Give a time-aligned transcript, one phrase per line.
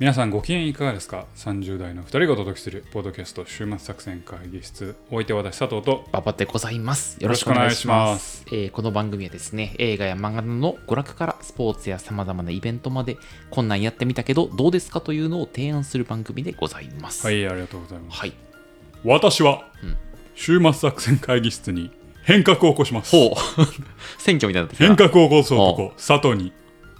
[0.00, 7.16] 皆さんご機嫌いかがですか ?30 代の2人がお届けするポッドキャスト週末作戦会議室お相手は私佐藤とババでございます。
[7.20, 8.12] よろしくお願いしま。
[8.12, 13.16] ますえーこの番組はですね、映画や漫画の娯楽からスポーツや様々なイベントまで、
[13.50, 17.26] こんなんやってみたけどどうですかというのを提案する番組でございます。
[17.26, 18.32] はいありがとうございますはい。
[19.02, 19.64] 私は、
[20.36, 21.90] 週末作戦会議室に
[22.22, 23.64] 変革を起こしますほう。
[24.22, 26.52] 選挙みたいになってきた変革を起こす男佐藤に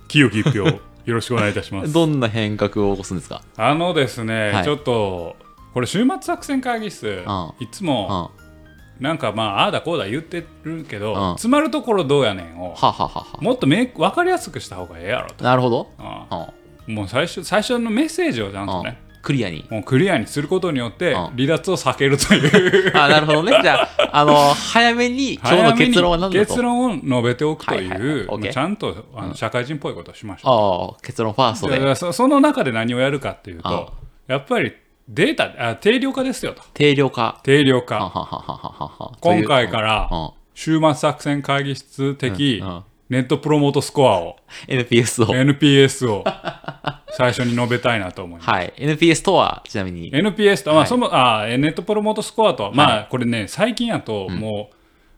[0.09, 3.43] 清き一票をよろしくお願いいたしますどんな変革を起こすんですか？
[3.57, 5.37] あのですね、はいちょっと
[5.73, 7.25] これ週末作戦会議室、
[7.61, 8.33] いつうも
[9.01, 9.03] ん。
[9.03, 13.39] なんかまあああだこうだ言ってるけど、うん詰まるところどうやねんをはははは。
[13.41, 15.91] もっとめ分かりやすくした方がええやろと、なるほど。
[15.99, 16.39] うん
[16.89, 16.95] うん。
[16.95, 19.66] もう最初最初のメッセージをちゃんとね、クリアに。
[19.71, 21.37] もうクリアにすることによってうん。
[21.37, 22.97] 離脱を避けるという。
[22.97, 23.59] あ、なるほどね。
[23.63, 26.47] じゃあ、あの、早めに今日の結論は何だと？
[26.47, 28.27] 結論を述べておくという、はいはいはい。
[28.27, 31.80] OK まあちゃんとあの社会人っぽいことをしましょああ、結論ファースう、トで。
[31.80, 33.93] でそその中で何をやるかっていうあと
[34.27, 34.73] やっぱり
[35.09, 36.63] データあ定量化ですよと。
[36.75, 37.41] 定量化。
[37.43, 37.95] 定量は化。
[37.97, 39.13] ははははは。
[39.21, 40.30] 今回からうん。
[40.55, 45.26] 週末作戦会議室的うんうんネットプロモートスコアを NPS を。
[45.28, 46.24] NPS を
[47.12, 48.51] 最初に述べたいなと思います。
[48.51, 48.73] はい。
[48.76, 50.12] NPS とは、ちなみに。
[50.12, 54.76] NPS と、まあ、はいそのあネットプロモートスコアとは、まあこれね最近やともう、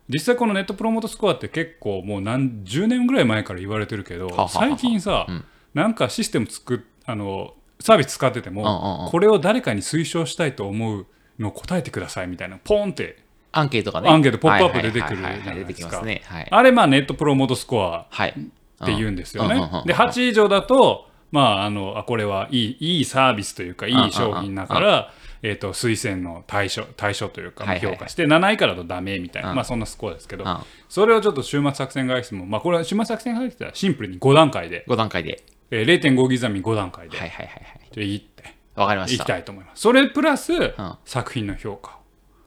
[0.08, 11.06] 実際このネットプロモートスコアって結構もう何十年ぐらい前から言われてるけどははは最近さ、うんなんかシステム作っあのサービス使ってても、うんうんうんこれを誰かに推奨したいと思う
[11.38, 13.18] のを答えてくださいみたいなポンって
[13.52, 14.08] アンケートがね。
[14.08, 16.22] アンケートポップアップ出てくるじゃないですか出てきますね。
[16.24, 16.48] はい。
[16.50, 18.30] あれまあネットプロモートスコアはい。
[18.30, 19.56] って言うんですよね。
[19.86, 30.58] で8以上だと、まあ、あのあこれはいいいいサービスというかいい商品だから、えー、と推薦の対象対象というか評価して、7位からだとダメみたいな、うんまあ、そんなスコアですけど、うん
[30.88, 35.44] それをちょっと週末作戦会議室も、まあ、これは週末作戦会議室はシンプルに5段階で、5段階で。
[35.70, 37.94] えー、0.5刻み5段階で、はいはいはいはい。
[37.94, 39.24] でいっていきわかりました。
[39.24, 39.82] たいと思います。
[39.82, 41.99] それプラス、ん作品の評価を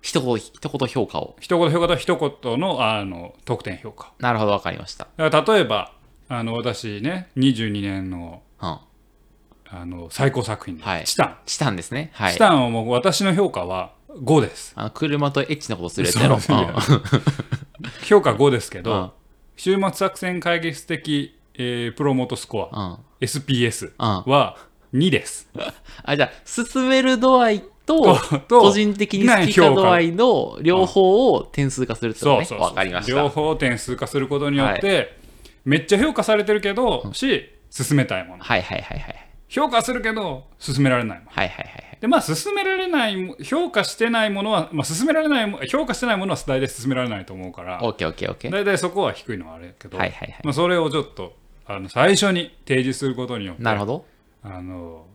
[0.04, 1.36] 一言、一言評価を。
[1.40, 5.08] 一言評価と一言のあの得点評価なるほど、わかりました。
[5.18, 5.94] だから例えば
[6.28, 8.78] あの私ね22年のうん。
[9.76, 12.12] あの最高作品で、はいチタンチタンですね。
[12.14, 12.34] はい。
[12.34, 14.74] チタンはもう私の評価は5です。
[14.76, 16.38] あの車とエッチなことするやつやろ。
[18.06, 19.12] 評価5ですけど、うん
[19.56, 22.92] 週末作戦会議室的、えープロモートスコア、うん。
[22.92, 23.00] うん。
[23.22, 24.58] SPS うんは
[24.94, 25.50] 2です。
[26.04, 28.16] あ、じゃあ、進める度合いと、
[28.48, 32.46] と個人的に好きか度合いの両方を点数化するってことね。
[32.46, 33.12] そうそうそうわかりました。
[33.12, 35.18] 両方点数化することによって、
[35.66, 39.30] めっちゃ評価されてるけど、し進めたいものはいはいはいはい。
[39.54, 41.98] 評価するけど進められないものはいはいはいはい。
[42.02, 48.52] でまあ進められないも評価してないものは、まあ、進められないも評価してないものは大体進められないと思うからオッケーオッケーオッケー。
[48.52, 51.36] 大体そこは低いのはあれやけど、はいはいはいまあ、それをちょっと
[51.68, 54.06] あの最初に提示することによってなるほど。
[54.42, 55.06] あの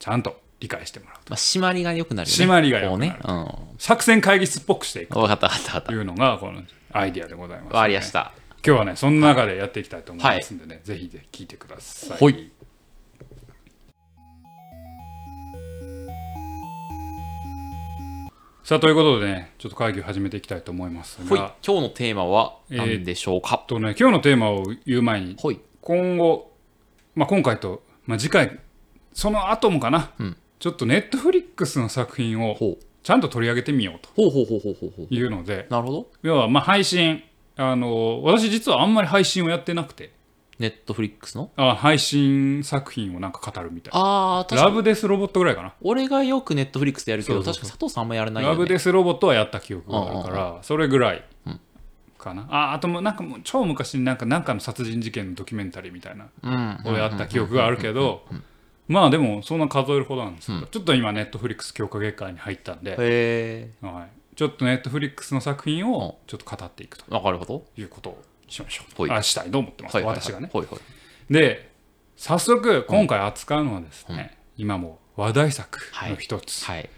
[0.00, 1.30] ちゃんと理解してもらうと。
[1.30, 2.44] まあ、締まりが良くなるよね。
[2.44, 3.12] 締まりが良くなる。
[3.22, 3.74] こうね。
[3.78, 5.14] 作戦会議室っぽくしていく。
[5.14, 5.82] かったわかったわかった。
[5.82, 8.32] というのがこのアイディアでございます、わかりました。
[8.66, 12.50] 今日はねその中でやっていきたいと思いますんでね、ぜひぜひ聞いてください、はい。
[18.64, 25.36] さあということでねちょっと会議を始めていきたいと思いますが、今日のテーマは何でしょうか、とね今日のテーマを言う前に。
[25.80, 26.52] 今後、
[27.14, 28.58] まあ、今回と、まあ、次回
[29.12, 32.56] その後もかな、うんちょっとネットフリックスの作品を。
[33.00, 35.08] ちゃんと取り上げてみようと。
[35.08, 35.66] いうので。
[36.22, 37.22] 要はまあ配信
[37.56, 40.12] あの私実はあんまり配信をやってなくて
[40.58, 41.50] ネットフリックスの？
[41.56, 44.00] あ配信作品をなんか語るみたいな
[44.40, 44.46] あ。
[44.50, 48.56] ラブデスロボットぐらいかな俺がよくネットフリックスでやるけど、確か佐藤さんあんまやらないよね。
[48.56, 51.60] ラブデスロボットはやった記憶があるからそれぐらいうん
[52.18, 56.50] かなああともうなんかもう超昔になんかなんかの殺人事件のドキュメンタリーみたいなう
[56.90, 56.92] ん。
[56.92, 58.22] をやった記憶があるけど
[58.88, 63.70] まあでもそんな数えるほどなんですけど、ちょっと今ネットフリックス強化月間に入ったんで。
[63.82, 67.04] はい、ちょっとネットフリックスの作品をちょっと語っていくと。
[67.14, 67.64] わかるほど。
[67.76, 69.18] いうことをしましょう、はい。
[69.18, 70.22] あしたいと思ってます、はいはいはい。
[70.22, 70.48] 私がね。
[70.50, 70.80] ほいほい。
[71.30, 71.70] で
[72.16, 76.88] 早速今回扱うのはですね、今も話題作の一つ、はい。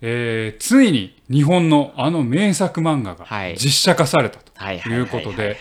[0.00, 3.56] えーついに日本のあの名作漫画がはい。
[3.58, 5.58] 実写化されたとはいうことで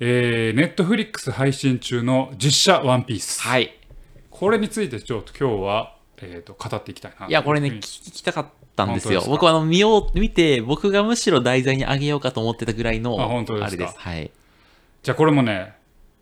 [0.00, 0.06] ネ
[0.64, 3.77] ットフリックス配信中の実写ワンピース、はい。
[4.38, 8.46] これについてちょっと今日は、えー、と語っていきたいないいや、これね、うん聞きたかっ
[8.76, 9.24] たんですよ。
[9.26, 13.98] 僕はあの、見よう、見て、僕がむしろ題材にあげようかと思ってたぐらいの、あ本当ですれです。
[13.98, 14.30] はい。
[15.02, 15.74] じゃあこれもね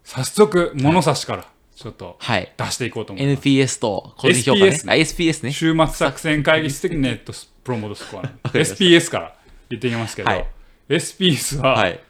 [0.05, 2.53] 早速物差しからちょっとはい。
[2.57, 4.71] 出していこうと思います、NPS と個人評価ね。
[4.71, 5.53] SPS あ、SPS ね。
[5.53, 7.35] 週末作戦会議室的ネット
[7.65, 9.37] プロモートスコア SPS から
[9.69, 10.47] 言っていきますけど、はい
[10.89, 12.01] SPS ははい。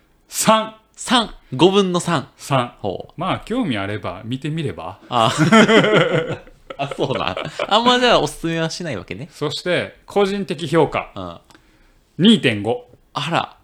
[0.96, 2.26] 3、3、5分の3。
[2.38, 3.12] 3ほう。
[3.16, 5.30] まあ興味あれば見てみればあ
[6.78, 7.36] あ、そうなん。
[7.68, 9.28] あんまじゃあおすすめはしないわけね。
[9.30, 11.22] そして個人的評価うん。
[11.22, 11.40] あ
[12.18, 12.76] 2.5
[13.30, 13.56] ら。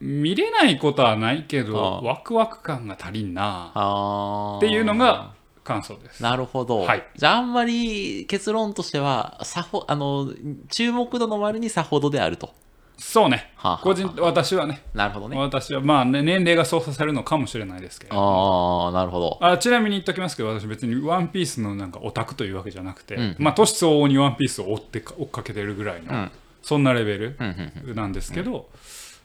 [0.00, 5.32] 見れないことはないけどワクワク感が足りんなあーっていうのが
[5.62, 6.80] 感想ですなるほど。
[6.80, 10.32] はいじゃああんまり結論としては、さほ、あの、
[10.70, 12.54] 注目度の割にさほどであると。
[13.02, 13.50] そうね。
[13.56, 14.82] はあはあ個人私はね。
[14.94, 15.38] なるほどね。
[15.38, 19.38] 私はまあ、ね、年齢が操作されるのかもしれないですけどああ、なるほど。
[19.40, 26.30] あちなみに言っときますけど私別にワンピースのなんかオタクというわけじゃなくて、うんまあ年相応にワンピースを追ってか追っかけてるぐらいの、うん。
[26.62, 28.68] そんなレベルうんうんなんですけど、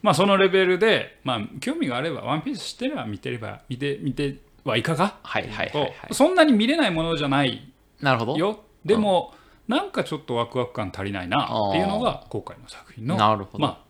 [0.01, 5.17] まあそのレベルで、まあ、興味があればワンピース知ってれば見てれば見て見てはいかが？
[5.21, 5.93] はいはいはいはい。
[6.13, 7.71] そんなに見れないものじゃない
[8.01, 8.37] なるほど。
[8.37, 9.33] よでも、
[9.67, 13.59] なんかちょっとワクワク感足りないなっていうのが今回の作品のなるほど。
[13.59, 13.85] まあ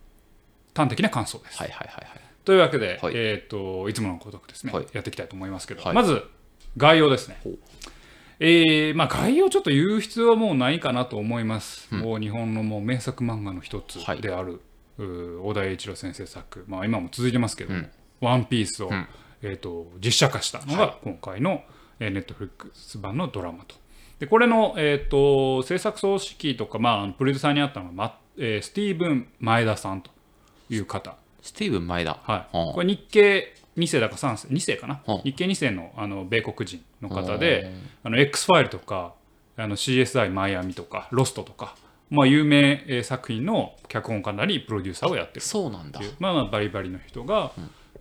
[0.76, 1.58] 端的な感想です。
[1.58, 2.22] はいはいはいはい。
[2.44, 6.24] というわけで、はいえっ、といつものごとくですね、はいやっていきたいと思いますけど、はいまず
[6.78, 7.40] 概要ですね。
[8.38, 11.94] えーまあ、概要ちょっと言う必要はもうないかなと思います。
[11.96, 14.62] もう日本のもう名作漫画の一つはいである、
[14.98, 17.90] うー小田栄一郎先生作、まあ、今も続いてますけど、うん
[18.22, 19.08] ワンピースを、ん
[19.42, 21.64] えー、と実写化したのが今回の、
[22.00, 23.76] えー、ネットフリックス版のドラマと。
[24.20, 30.12] でこれの、えー、と制作総指揮とか、まあ、プロデューサーにあったのが、まえースティーブン・前田さんと
[30.70, 31.16] いう方。
[31.42, 32.20] スティーブン前田。
[32.24, 37.72] はい、はあこれ日系2世だか3世2世かな、はあ日系2世のあの米国人の方で、
[38.04, 39.14] あの X ファイルとか
[39.58, 41.76] あの CSI マイアミとかロストとか、
[42.10, 45.42] まあ、有名えー作品の脚本家なりプロデューサーをやってる。
[45.42, 46.00] そうなんだ。
[46.20, 47.52] まあ、まあバリバリの人が、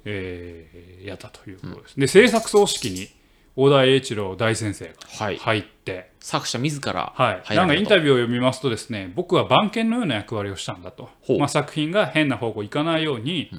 [0.04, 2.00] えーやったということです。
[2.00, 3.08] で制作総指揮に
[3.56, 5.36] 小田栄一郎大先生がはい。
[5.36, 11.08] 入って、作者自らはい、なんかインタビューを読みますとですね僕は番犬のような役割をしたんだと。
[11.38, 13.50] まあ、作品が変な方向行かないように、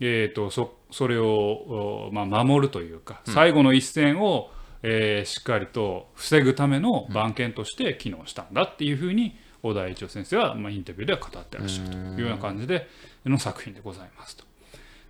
[0.00, 4.50] えー、とそそれを、おまあ、守るというか、最後の一線を、
[4.82, 12.88] えーしっかりと防ぐための番犬として機能したんだっていうふうに小田栄一郎先生は、まあ、インタビューでは語ってらっしゃるというような感じで
[13.24, 14.47] の作品でございますと。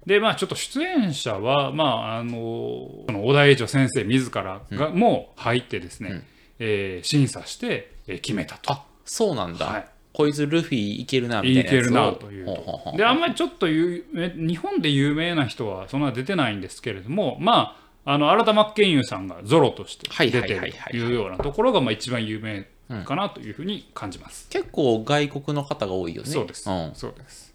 [0.09, 6.25] でまあちょっと出演者は、まあ、あのこの小田栄一郎先生自らが、も入ってですね、
[6.59, 8.73] えー審査して、えー決めたと。
[8.73, 9.67] あ、そうなんだ。
[9.67, 22.67] はいこいつルフィいけるなみたいなやつをいけるなというとであんまりちょっと有名日本で有名な人はそんな出てないんですけれどもまああの新田真剣佑さんがゾロとしてはい出てるというようなところがまあ一番有名
[23.05, 24.49] かなというふうに感じます。
[24.49, 26.29] 結構外国の方が多いよね。
[26.29, 27.55] そうです、んそうです。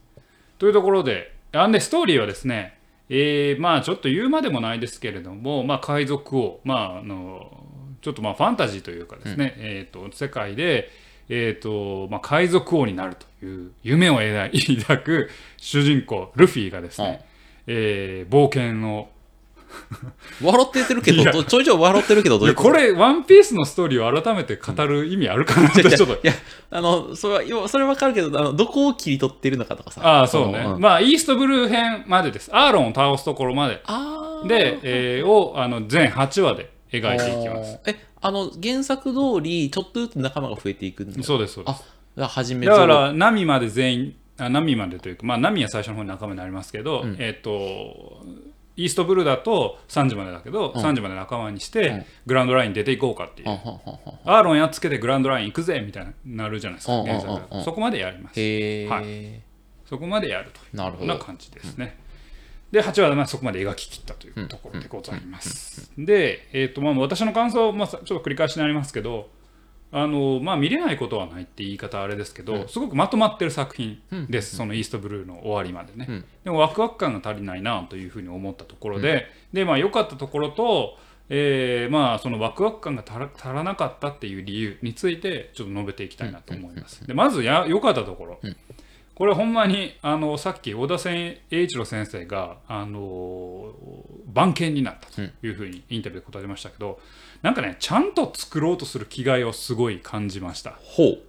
[0.57, 2.77] というところであんでストーリーはですね、
[3.09, 7.51] えーまあちょっと言うまでもないですけれども、まあ、海賊王、まあ、あの
[8.01, 10.89] ちょっとまあファンタジーというかですね、えー、と世界で、
[11.29, 17.23] えーとまあ、海賊王になるという夢を抱く 主人公ルフィがですね、
[17.67, 19.09] えー冒険の
[20.41, 26.13] 笑ってるけど、ちょいちょい笑ってるけど、どういうこれ「ワンピースのストーリーを改めて語る意味あるかなといやいちょっと。
[26.13, 26.33] やいや、
[26.71, 30.01] あの、それは、今それわかるけど、あの、どこを切り取ってるのかとかさ。
[30.03, 30.81] ああそうね、のん。
[30.81, 32.49] まあイーストブルー編までです。
[32.53, 33.81] アーロンを倒すところまで。
[34.47, 37.79] で、えーをあの全8話で描いていきます。
[37.85, 41.23] え、あの、原作通り、ちょっとずつ仲間が増えていくんだ。
[41.23, 41.83] そうですそうです。
[42.17, 47.15] あ、が初めだからナミまで全員あナミまでというかまあナミは最初の方に仲間になりますけど、うん。
[47.19, 48.23] えっ、と
[48.75, 50.81] イーストブルーだと3時までだけど、うん。
[50.81, 52.05] 3時まで仲間にして、うん。
[52.25, 58.39] グラウンドラインに出ていこうかっていう、あはんアーロンやっつけてグラウンドライン行くぜみたいになるじゃないですか、うん原作だとうんうんうんそこまでやります。
[58.39, 59.01] は
[59.85, 60.99] そこまでやるとなるほど。
[60.99, 61.97] こんな感じですね。
[62.71, 65.91] で8話でまあそこまで描き切ったというところでございます。
[65.95, 69.29] で、えーとまあ、私の感想、まあ、さちょっと繰り返しになりますけど
[69.95, 76.07] あの、まあ、見れないことはないって言い方はあれですけど、すごくまとまってる作品です、そのイーストブルーの終わりまでね。
[76.09, 76.25] うん。
[76.43, 80.97] でもワクワク感が足りないなというふうに思ったところで、でまあ良かったところと、
[81.29, 87.05] えーまあそのワクワク感が足らなかったっていう理由についてちょっと述べていきたいなと思います。
[87.05, 88.57] でまずや良かったところ、うん。
[89.15, 93.73] これほんまにあのさっき小田千栄一郎先生があの
[94.25, 96.99] 番犬になったというふうにインタビューで答えましたけど、
[97.43, 100.71] なんかねちゃんと作ろうとする気概をすごい感じました。
[100.81, 101.19] ほう。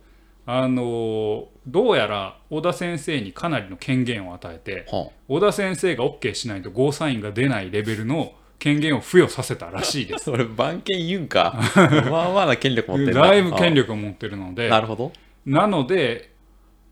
[0.46, 10.24] あのどうやら小田先生にかなりの権限を与えては小田先生が OK しないとゴーサインが出ないレベルの権限を付与させたらしいであ、す。
[10.30, 11.58] それ、番犬言うんか。
[12.10, 13.22] まあまあな権力持ってるな。
[13.22, 15.12] だいぶ権力を持ってるのあでなるほど。
[15.44, 16.30] なので、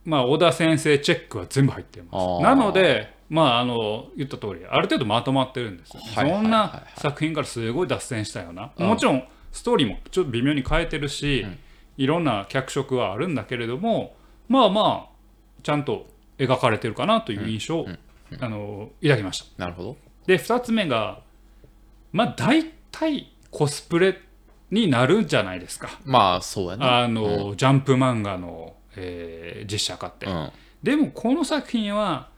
[0.04, 2.42] まあ、小田先生チェックは全部入ってます。
[2.42, 8.88] なので、まあ、あの言った通りある程度まとまってるんですよ、ねそんな作品からすごい脱線したような、うん。
[8.88, 11.58] もちろんストーリーもちょっと微妙に変えてるし、うん。
[11.96, 14.16] いろんな脚色はあるんだけれども
[14.48, 17.88] まあまあちゃんと描かれてるかなという印象を、
[18.40, 19.64] あの抱きました。
[19.64, 19.96] なるほど。
[20.26, 21.20] で2つ目が
[22.12, 24.20] まあ大体コスプレ
[24.70, 26.00] になるんじゃないですか。
[26.04, 26.84] まあそうやね。
[26.84, 30.26] あの、ジャンプ漫画の、えー実写化って。
[30.26, 30.50] うん。
[30.82, 32.31] でもこの作品は、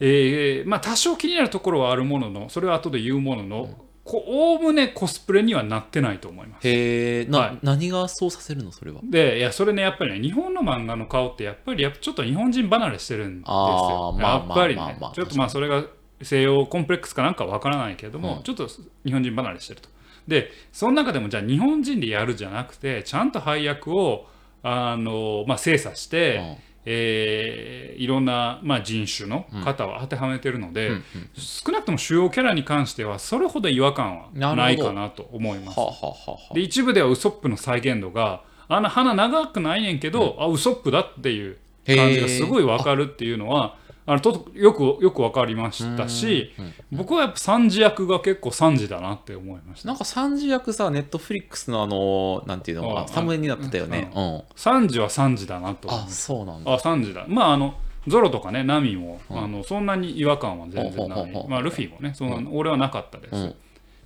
[0.00, 3.68] えーまあ多少気になるところはあるもののそれは後で言うものの
[4.02, 6.66] こおおむねコスプレにはなってないと思います。
[6.66, 9.00] へえ、な、はい何がそうさせるのそれは？
[9.04, 14.14] でいやそれねやっぱりね日本の漫画の顔ってやっぱりやっぱちょっと日本人離れしてるんですあよ。
[14.18, 15.84] ーまあやっぱりねまあまあまあちょっとまあそれが
[16.22, 18.68] 西洋コンプレックスかなんかわからないけれども、うんちょっと
[19.04, 19.88] 日本人離れしてると。
[20.26, 24.26] でその中でもじゃあ日本人でやるじゃなくてちゃんと配役を
[24.62, 31.02] あの、まあ、精査して、うんえーいろんな、まあ、人種の方を当てはめてるので、うんうん
[31.34, 35.78] 少なくとも主要キャラに関してはそれほど違和感はないかなと思います。
[35.78, 43.76] はあ、はあはで一部ではウソップの再現度があの鼻長くないねんけど、あウソップだっていう感じがすごい分かるっていうのは
[44.10, 49.88] あのとよくよく分かりましたし、うんうん僕はやっぱ三次役が結構三次だなって思いました。
[49.88, 54.10] なんか三次役さ、ネットフリックスのあの、なんていうのサムネになってたよね。
[54.12, 54.42] うん。
[54.56, 56.74] 三次は三次だなとあ、そうなんだ。
[56.74, 57.74] あ三次だまああの
[58.08, 61.46] ゾロとかねナミも、あのそんなに違和感は全然ない。
[61.48, 63.54] まあルフィもねそんな、俺はなかったです、うん。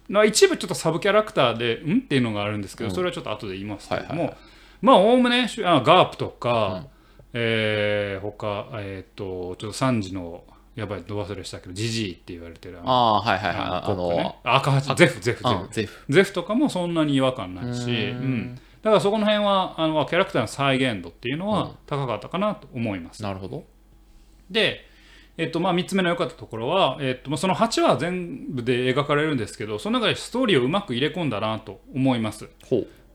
[0.08, 2.00] まあ、一部ちょっとサブキャラクターでん？
[2.00, 4.36] っていうのがあるんですけど、それはちょっと後で言いますけども、
[4.82, 6.84] まあおおむねしあガープとか、
[7.34, 13.56] えー、他えっ、とちょっと3時のやばいど忘れしたけどジジイって言われてるあのあはいはいはい。
[13.56, 16.04] ああのねの、赤八ゼフゼフゼフあゼフ。
[16.08, 23.22] ゼフとかもそんなに違和感ないし、うんだからそこの辺はあのキャラクターの再現度っていうのは高かったかなと思います。
[23.22, 23.64] なるほど。
[24.50, 24.84] で、
[25.38, 32.46] えっとまあ、3つ目の良かったところは、えっとまあ、その8話全部で描かれるんですけどその中でストーリーをうまく入れ込んだなと思います。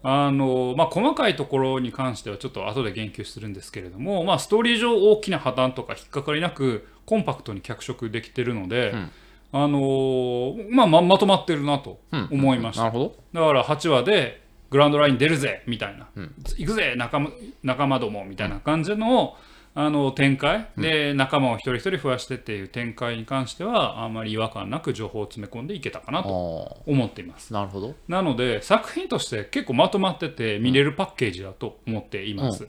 [0.01, 9.11] あのまあ、細かいところに関してはちょっと後で言及するんですけれども、まあ、ストーリー上大きな破綻とか引っかかりなくコンパクトに脚色できてるので、うん。
[9.51, 12.29] あのまあ、ままとまってるなとうん。
[12.31, 13.15] 思いました、なるほど。
[13.33, 16.35] だから8話でグランドライン出るぜみたいな、うん。
[16.57, 17.31] 行くぜ仲間
[17.63, 19.35] 仲間どもみたいな感じの,、
[19.81, 27.95] あの展開、で仲間を一人一人増やしてっていう展開に関してはあんまり違和感なく情報を詰め込んでいけたかなとあ思っていますあ、なるほど。
[28.09, 32.67] なので作品として結構まとまってて見れるパッケージだと思っています。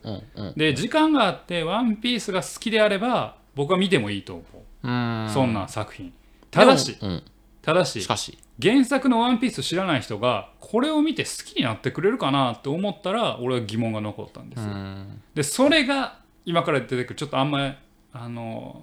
[0.55, 4.45] で時間があって「ワンピースが好きであれば僕は見てもいいと思
[4.85, 5.29] う、うん。
[5.35, 6.13] そんな作品
[6.53, 6.97] ただし。
[7.61, 14.63] ただししかし、原作の「ワンピース知らない人がこれを見て好きになってくれるかなって思ったら俺は疑問が残ったんです。
[15.35, 17.75] でそれが今から出てくるちょっとあんまり
[18.13, 18.81] あの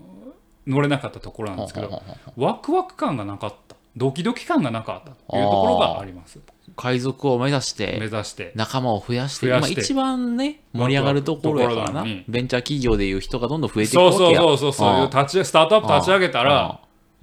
[0.65, 2.01] 乗れなかったところなんですけど
[2.35, 3.77] ワクワク感がなかった。
[3.97, 6.37] ドキドキ感がなかったというところがあります。
[6.37, 6.41] う
[6.75, 8.51] 海賊を目指し目て、指して。
[8.53, 12.03] 仲間を増やして、一番ね、盛り上がるところやからな。
[12.27, 14.41] ベンチャー企業でいう人がどんどん増えていくそうそうわけや。
[14.41, 15.09] そうそうそういう。
[15.11, 16.79] あ立ちスタートアップ立ち上げたら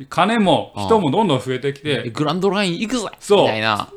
[0.09, 2.03] 金も人もどんどん増えてきて。
[2.07, 3.43] えグランドライン行くぞそう。
[3.43, 3.89] みたいな。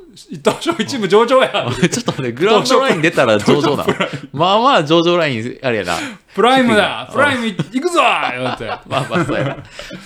[0.43, 1.51] 東証一部上場や。
[1.71, 3.93] ちょっと待って、グランドライン出たら 上場なの？
[4.33, 5.93] まあまあ上場ライン、あれやな。
[6.33, 7.07] プライムだ。
[7.13, 8.01] プライム行くぞ
[8.33, 8.67] 言われて。
[8.87, 9.57] まあまあそうやな。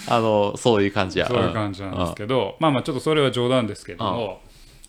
[0.08, 1.28] あの、そういう感じや。
[1.28, 4.42] そういう感じなんですけど、まあまあちょっとそれは冗談ですけども、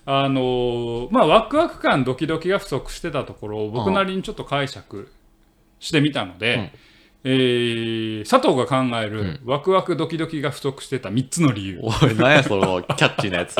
[0.05, 5.09] あのーまあワクワク感ドキドキが不足してたところを僕なりにちょっと解釈
[5.79, 6.73] してみたので、
[7.25, 13.55] えー佐藤が考えるワクワクドキドキが不足してた3つの理由、おい、なんやそのキャッチーなやつ。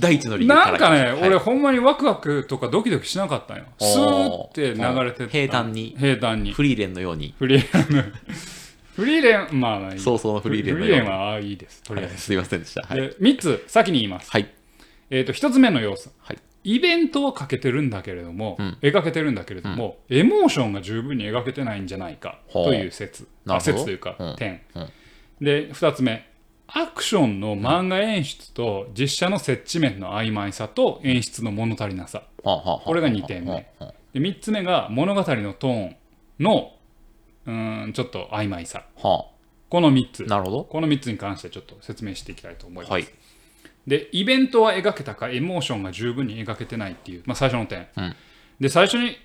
[0.00, 1.28] 第一の理由なんかね、はい。
[1.28, 3.64] 俺ほんまにワクワクとかドキドキしなかったんよ。
[3.78, 5.96] スーって流れてた平坦に。
[5.98, 6.52] 平坦に。
[6.52, 7.00] フリーレンの。
[7.00, 7.34] ように。
[7.38, 8.12] フリーレン
[8.94, 9.96] フリーレンまあまあい。
[9.96, 11.10] い早々のフリーレンフリーのように。
[11.10, 11.82] レンはあいいです。
[11.82, 12.86] とりあえず、すいませんでした。
[12.86, 13.00] はい。
[13.00, 14.30] で3つ先に言います。
[14.30, 14.48] はい。
[15.10, 16.38] えー、と1つ目の要素、はい。
[16.64, 18.78] イベントはかけてるんだけれども、うん。
[18.82, 23.28] 描けてるんだけれども、エモーションが十分に描けてないんじゃないかという説。
[23.46, 23.72] あなるほど。
[23.72, 24.36] 説というか、うん。
[24.36, 24.88] 点、うん。
[25.40, 26.26] で2つ目
[26.68, 32.24] アクションの漫画演出と実写の接地面の曖昧さと演出の物足りなさ。
[32.42, 33.66] これが二点目。
[34.12, 35.96] で3つ目が物語のトーン
[36.40, 36.72] の
[37.46, 38.84] うーんちょっと曖昧さ。
[38.96, 39.26] は
[39.68, 40.24] この3つ。
[40.24, 40.64] あなるほど。
[40.64, 42.92] この3つに関してちょっと説明していきたいと思います。
[42.92, 43.06] はい。
[43.86, 48.16] でイベントは描けたかエモーションが十分に描けてないっていう、まあ、最初の点、うん。
[48.58, 49.16] で最初に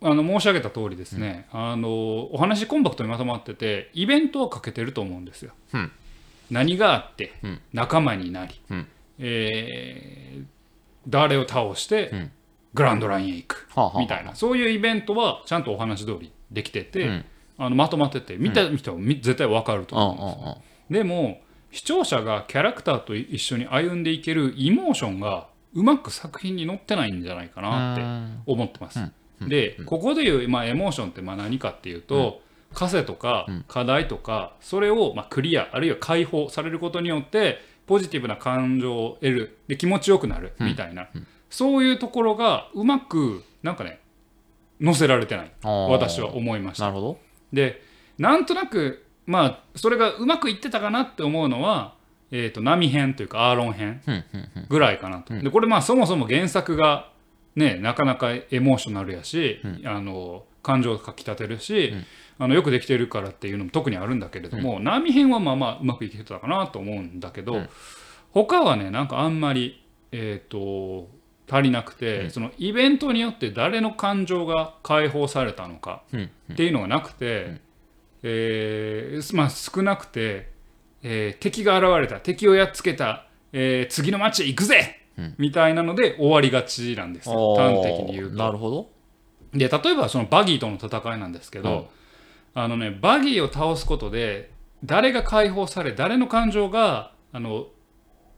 [0.00, 1.88] あの申し上げた通りですね、あの
[2.32, 5.90] お話コンパクトにまとまっててイベントはかけてると思うんですよ、うん
[6.50, 7.60] 何があって、うん。
[7.72, 8.86] 仲間になり、うん。
[9.18, 10.44] えー
[11.08, 12.30] 誰を倒して、うん。
[12.74, 14.34] グランドラインへ行くみたいな。
[14.34, 17.24] そういうイベントはちゃんとお話通りできてて、うん。
[17.58, 21.40] あのまとまってて見た人はみ絶対わかるとうん思うんですでも
[21.72, 28.02] 視聴者がキャラクターと一緒に歩んでいけるイモーションがうまく作品に乗ってないんじゃないかなって
[28.46, 29.00] 思ってます。
[29.40, 32.40] でここでいう、まあ、エモーションってまあ何かっていうと、
[32.76, 39.58] 枷とか課題とかそれをまあクリアあるいは解放されることによってポジティブな感情を得る。
[39.66, 41.08] で気持ちよくなるみたいな、
[41.48, 44.00] そういうところがうまくなんかね
[44.82, 45.52] 載せられてない。
[45.62, 46.84] 私は思いました。
[46.84, 47.18] なるほど。
[47.52, 47.82] で
[48.18, 51.94] なんとなくまあそれがうまくいってたかなって思うのは、
[52.30, 54.02] えー、と波編というかアーロン編
[54.68, 57.10] ぐらいかなと、でこれまあそもそも原作が
[57.54, 61.94] ねなかなかエモーショナルやし、あの感情をかきたてるし、
[62.40, 67.62] あのよくできてるからっていうのも特にあるんだけれども、波編はまあまあうまくいけてたかなと思うんだけど、
[68.32, 71.08] 他はねなんかあんまりえっ、と
[71.48, 76.30] 足りなくて、そのイベントによって誰の感情が解放されたのかうん。
[76.52, 77.60] っていうのがなくて、
[78.24, 80.50] えーまあ、少なくて、
[81.02, 84.98] えー敵が現れた敵をやっつけた、えー次の街へ行くぜ、
[85.38, 87.54] みたいなので終わりがちなんですよ。
[87.56, 88.36] 端的に言うと。
[88.36, 88.95] なるほど
[89.56, 91.88] で例えばそのバギーとの戦いなんですけど、
[92.54, 94.50] あのね、バギーを倒すことで
[94.84, 97.66] 誰が解放され誰の感情があの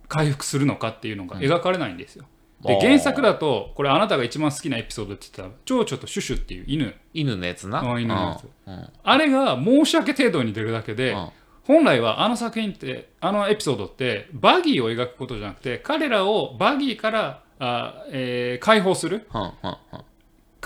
[0.08, 2.24] 回復するのかっていうのが描かれないんですよ。
[2.62, 2.80] であー。
[2.80, 6.94] 原作だとこれあなたが一番好きなエピソードって言ったら蝶々とシュシュっていう犬。
[7.14, 7.80] 犬のやつな。
[7.80, 8.48] あ犬のやつ。
[8.66, 8.88] うんうん。
[9.02, 11.28] あれが申し訳程度に出るだけで、うん。
[11.64, 19.28] 本来はあの作品ってあのエピソードってバギーを描くことじゃなくて彼らをバギーからあ、えー解放する。
[19.34, 19.50] うんうん
[19.92, 20.00] うん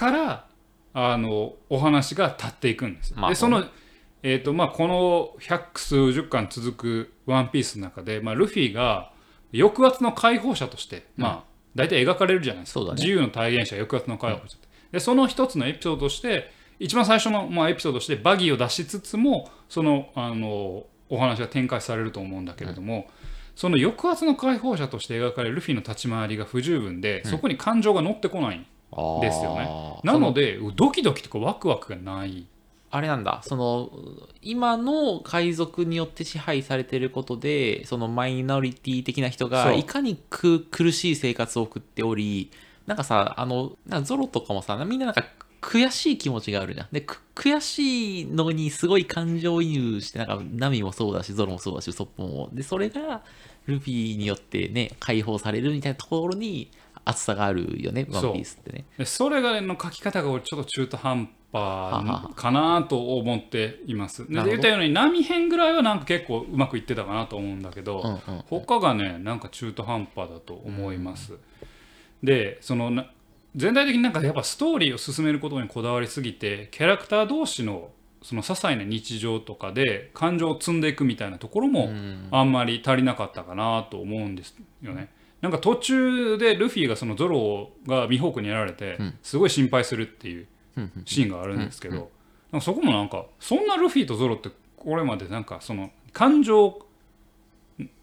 [0.02, 0.47] から
[0.94, 3.14] あのお話が立っていくんです。
[3.16, 3.64] まあでその、
[4.25, 9.12] えーとまあ、この百数十巻続く「ワンピースの中で、まあ、ルフィが
[9.52, 11.42] 抑圧の解放者として、まあ、
[11.76, 12.90] 大体描かれるじゃないですか、ね。
[12.94, 23.09] 自由の体現者抑圧の解放者って、でその一つのエピソードとして一番最初の、まあ、エピソードとしてバギーを出しつつもそのあのお話が展開されると思うんだけれども、
[23.54, 28.66] その抑圧の解放者として描かれるルフィの立ち回りが不十分で、そこに感情が乗ってこない
[29.20, 29.64] ですよね。
[29.66, 32.46] そなのでドキドキとかワクワクがない。
[32.90, 33.40] あれなんだ。
[33.42, 33.90] その
[34.42, 42.50] 今の海賊によって支配されてることでそのマイノリティ的な人がいかにく苦しい生活を送っており
[42.87, 45.24] なんかさあのなんかゾロとかもさみんななんか
[45.62, 46.88] 悔しい気持ちがあるじゃん。
[46.92, 52.50] でく悔しいのにすごい感情移入してなんかナミもそうだしゾロもそうだしウソップも。
[52.52, 53.22] でそれが
[53.64, 56.70] ルフィによってね解放されるみたいなところに
[57.05, 58.85] 熱さがあるよねワンピースってね。
[58.99, 64.27] でそれがの書き方が俺ちょっと中途半端かなと思っています。
[64.29, 71.35] で言ったように波編ぐらいはなんか結構うまくいってたかなと思うんだけど、うんうん他がねなんか中途半端だと思います、
[72.23, 73.11] でそのな
[73.55, 77.91] 全体的になんかやっぱストーリーを進めることにこだわりすぎてキャラクター同士の
[78.23, 81.91] その些細な日常とかで感情を積んでいくみたいなところも
[82.31, 85.11] あんまり足りなかったかなと思うんですよね。
[85.42, 90.46] なんか途中でルフィがそのゾロがミホークにやられてすごい心配するっていう
[91.05, 92.11] シーンがあるんですけど
[92.52, 96.87] なんかそこもなんかそんなルフィとゾロってこれまでなんかその感情を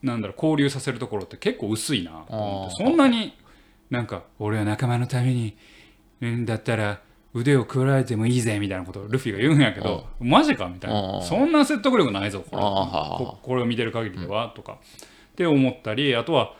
[0.02, 3.34] なんだろう交流させるところって結構薄いなと思ってそんなに
[3.90, 5.56] なんか俺は仲間のために
[6.22, 7.00] うんだったら
[7.34, 11.22] 腕を食られてもいいぜみたいなことをルフィが言うんやけどマジかみたいあなー。
[11.22, 12.62] そんな説得力ないぞこれ。
[13.48, 14.74] これを見てる限りではとか。
[14.74, 16.54] って思ったりあとは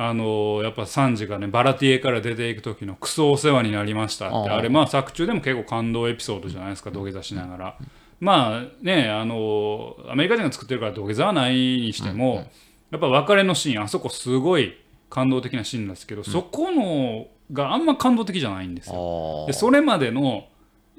[0.00, 7.78] あのやっぱサンジがねバラティエから出ていく時のクソお世話になりましたってあれまあ作中でも結構感動エピソードじゃないですか土下座しながら。
[8.20, 12.46] まあねあのアメリカ人が作ってるから土下座はないにしても
[12.90, 14.80] やっぱ別れのシーンあそこすごい
[15.10, 19.44] 感動的なシーンなんですけどそこのがあんま感動的じゃないんですよ。
[19.44, 19.46] あ。
[19.48, 20.46] でそれまでの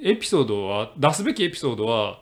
[0.02, 2.20] エピソードは出すべきエピソードは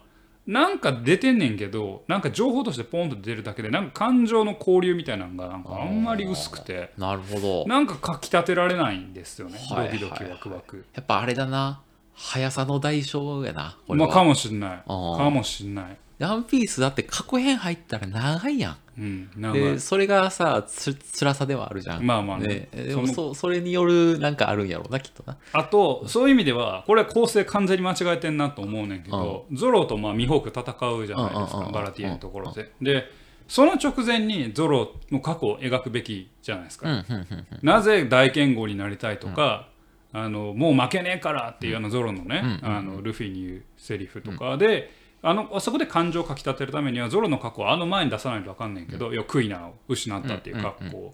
[0.48, 7.68] なんか出てんねんけどなんか情報としてポンと出るだけでなんか感情の交流みたいなのがなんかあんまり薄くてなるほど。
[7.68, 10.86] なんかかきたてられないんですよねはいドキドキワクワク。
[10.96, 11.82] やっぱあれだな。
[12.16, 14.84] 速さの代償やなまあかもしんない。
[14.88, 14.94] か
[15.30, 15.98] もしんない。
[16.20, 18.78] ワンピースだって過去編入ったら長いやん。
[18.98, 22.06] うん、なんかでそれがさつ辛さではあるじゃん。
[22.06, 22.68] まあまあね。
[22.74, 25.38] ねでもそのそそれによるなんかあるんやろうなきっとな。
[25.54, 32.72] あとそういう意味ではこれは構成完全に間違えてんなと思うねんけど、ゾロとまあミホーク戦うじゃないですうんうんうんかバラティエのところで。
[32.82, 33.06] で
[33.48, 36.90] その直前にゾロの過去を描くべきじゃないですか。
[36.90, 37.28] うんうんうん
[37.62, 39.70] なぜ大剣豪になりたいとか、
[40.14, 51.14] あのもう負けねえからっていうようなゾロのね、あのルフィに言うセリフとかで、あのあそこで感情をかきたてるためにはゾロの過去をあの前に出さないと分かんないけど、いやクイナを失ったっていう格好、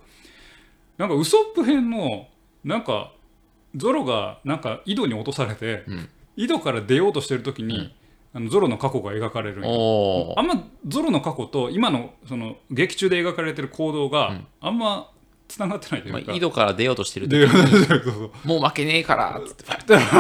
[0.98, 2.28] なんかウソップ編の
[2.63, 3.13] なんか
[3.76, 5.86] ゾロがなんか井戸に落とされて、
[6.36, 7.96] 井戸から出ようとしてる時に、
[8.34, 9.62] あのゾロの過去が描かれる
[10.38, 15.12] あんまゾロの過去と今のその劇中で描かれてる行動があんま
[15.47, 17.27] つながってないといまあ、うか、井戸から出ようとしてる
[18.43, 19.65] もう負けねえからっつって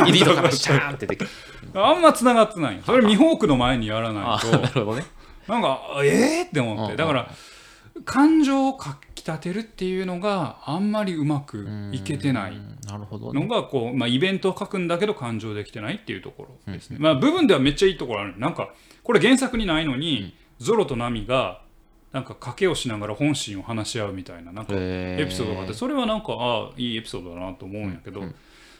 [0.09, 1.25] 井戸からシャーンって出て
[1.73, 2.81] あんまつながってない。
[2.85, 5.05] それミホークの前にやらないあとなるほどね。
[5.47, 6.95] なんかええー、って思って。
[6.95, 7.31] だから
[8.05, 12.61] 感情をかきき立てるっていうのがあんまりうまくいけてない。
[13.33, 13.47] のね。
[13.47, 18.37] がこう、まあ、イベントを書くんだけど感情できてないっていうところですね、まあ部分ではめっちゃいいところある。
[18.37, 21.61] なんかこれ原作にないのに、ゾロとナミが
[22.13, 28.21] なんか賭けをしながら本心を話し合うみたいななんかエピソードがあってそれはなんかああいいエピソードだなと思うんやけど、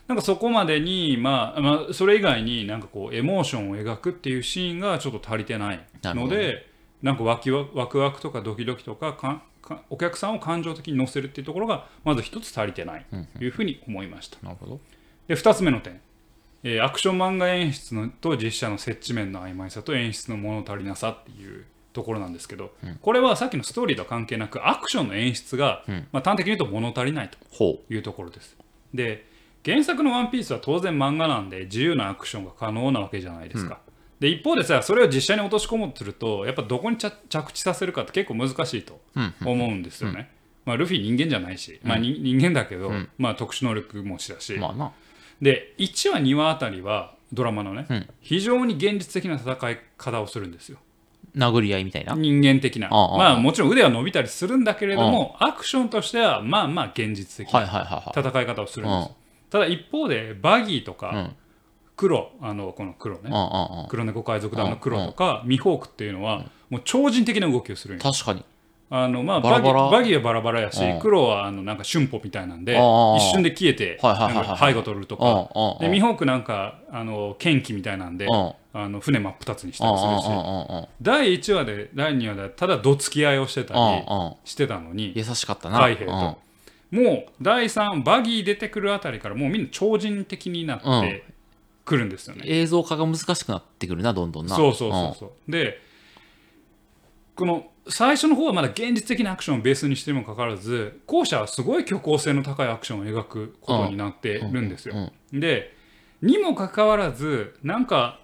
[0.08, 6.70] なんかそこまでに、まあ、まあそれ以外になんかこうエモーションを描くっていうシーンがちょっと足りてないので
[7.02, 13.06] なんかワキワワクワクとかドキドキとかかかお客さんを感情的に乗せるっていうところがまず一つ足りてない
[13.38, 14.38] というふうに思いました。
[14.44, 14.80] なるほど。
[15.28, 16.02] で2つ目の点、
[16.64, 28.58] えーアクション漫画演出のと実写の接地面の曖昧さと演出の物足りなさっていうところなんですけど、これはさっきのストーリーとは関係なくアクションの演出が、まあ、端的に言うと物足りないとほいうところです。
[28.94, 29.26] で
[29.66, 33.80] 原作の「ワンピースは当然漫画なんで自由なアクションが可能なわけじゃないですか。
[34.20, 40.30] で一方でさそれを実写に落とし込もうとするとやっぱどこに着着地させるかって結構難しいとうん思うんですよね。
[40.66, 44.60] まあ、ルフィ人間じゃないし、まあ、に人間だけど、まあ、特殊能力持ちだし、う。
[44.60, 44.92] まあな。
[45.42, 50.78] で1話2話あたりはドラマのね、うん非常に現実的な戦い方をするんですよ
[51.36, 52.14] 殴り合いみたいな？
[52.16, 52.90] 人間的な。
[52.90, 58.14] まあもちろん腕は伸びたりするんだけれどもアクションとしてはまあまあ現実的はいな。
[58.16, 59.10] 戦い方をするんです、
[59.50, 61.36] ただ一方でバギーとかうん。
[61.96, 63.30] 黒あのこの黒ね。
[63.88, 68.44] 黒猫海賊団の黒とかミホークっていうのはもう超人的な動きをするんよ確かに。
[68.90, 71.00] あのまあバギーはバラバラやしうん。
[71.00, 72.80] 黒はあのなんか春歩みたいなんで一
[73.32, 75.50] 瞬で消えて背後取るとか。
[75.80, 83.80] でミホークなんかあの剣気みたいなんでうんあの船真っ二つにしたうんりするし第1話で第2話でただどつき合いをしてたり。
[84.46, 85.80] してたのに優しかったな。
[85.80, 86.38] 海兵とも
[86.92, 91.24] う第3バギー出てくるあたりからもうみんな超人的になって
[91.86, 92.44] くるんですよね。
[92.46, 94.56] 映像化が難しくなってくるな、どんどんな。
[94.56, 95.52] そうそうそうそう。
[95.52, 95.80] で
[97.36, 105.12] この最初の方はまだ現実的なアクションをベースにしてもかかわらず後者はすごい虚構性の高いアクションを描くことになってるんですよ。
[105.32, 105.76] で
[106.22, 108.20] にもかかわらずなんか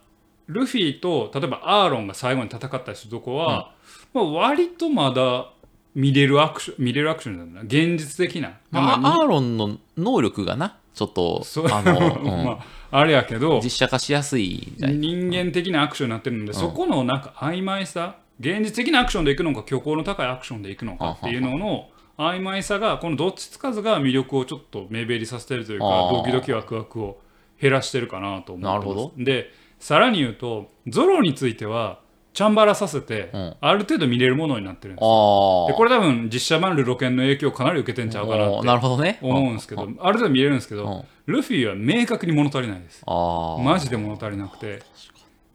[0.50, 3.72] ルフィと例えばアーロンが最後に戦ったりするとこは、
[4.14, 5.52] まあ、割とまだ
[5.96, 7.66] 見れるアクション見れるアクションなんだな。
[7.66, 8.60] 現実的な。
[8.72, 12.26] まあ、アーロンの能力がな、ちょっとあの、うん。
[12.46, 12.52] ま
[12.92, 14.74] あ、あれやけど実写化しやすい。
[14.78, 27.20] 人間的なアクションになってるので、そこのなんか曖昧さ現実的なアクションでいくのか虚構の高いアクションでいくのかっていうのの曖昧さがこのどっちつかずが魅力をちょっと目減りさせてるというかドキドキワクワクを
[27.62, 28.96] 減らしてるかなと思ってます。
[28.96, 32.00] なるほでさらに言うとゾロについては
[32.34, 38.58] チャンバラさせて、うんある程度見れるものになってるんですよあでこれ多分実写版ルロケンの影響をかなり受けてんちゃうかなあ。
[38.60, 39.20] ってなるほどね。
[39.22, 43.04] 思うんですけど、ある程度見れるんですけど、うんルフィは明確に物足りないです。
[43.06, 44.82] マジで物足りなくて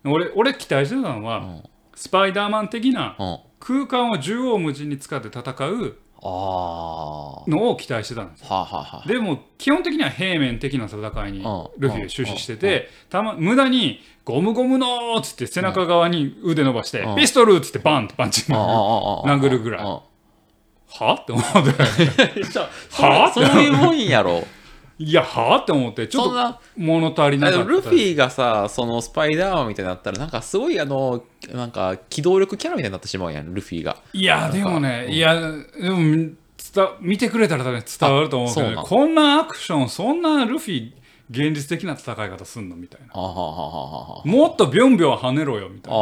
[0.04, 3.38] 俺俺期待してたのは、んスパイダーマン的なうん。
[3.58, 5.96] 空間を縦横無尽に使って戦う。
[6.24, 8.46] のを期待してたんですよ。
[8.48, 17.16] はあ、はあはあ、でも基本的には平面的な戦いにうんルフィは終始しててたま無駄にゴムゴムのーっつって背中側に腕伸ばしてうん。
[17.16, 19.84] ピストルっつってバンってパンチ殴るぐらい。
[19.84, 19.88] うん。
[19.88, 20.00] は？
[21.20, 21.50] って思って。
[23.02, 23.32] は？
[23.34, 24.44] そういうもんやろ。
[24.98, 27.64] いやはって思ってちょっと物足りなかった。
[27.64, 33.96] ルフィがさ、そのスパイダーマンみたいになったら、なんかすごいあの、なんか機動力キャラみたいになってしまうやん、ルフィが。
[34.12, 36.36] いやでもね、いやでも伝
[37.00, 40.92] 見てくれたら、ね、伝わると思うけど、ね、こんなアクションそんなルフィ
[41.30, 43.14] 現実的な戦い方すんのみたいな。
[43.14, 45.94] もっとビョンビョン跳ねろよみたい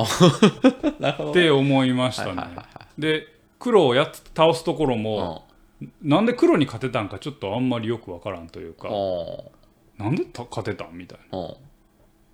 [1.01, 1.13] な。
[1.13, 3.29] って思いましたね、はいはいはいはで
[3.59, 5.47] 黒をやっ倒すところうも、
[6.03, 11.39] なんで黒に勝てたんかちょっとあんまりよくわからんというか、んなんでた勝てたんみたいな。
[11.39, 11.55] うんうん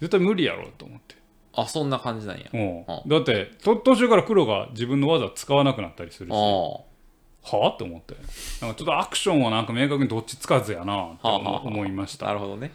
[0.01, 1.17] 絶対無理やろと思って、
[1.55, 2.45] あそんな感じなんや。
[2.53, 2.81] うん。
[2.83, 6.33] うだってと途中から黒が自分の技使わなくなったりするし。
[6.33, 6.83] は
[7.43, 7.67] あ。
[7.67, 7.69] あ？
[7.71, 8.15] って思って。
[8.61, 12.27] なんかちょっとアクションはなんか明確にどっちつかずやなってはあはあ思いました。
[12.27, 12.73] なるほどね。